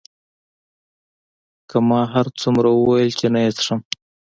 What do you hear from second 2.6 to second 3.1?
وویل